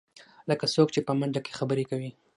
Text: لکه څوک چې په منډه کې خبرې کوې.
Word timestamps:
لکه 0.49 0.65
څوک 0.73 0.87
چې 0.95 1.01
په 1.07 1.13
منډه 1.19 1.39
کې 1.45 1.51
خبرې 1.59 1.85
کوې. 1.89 2.09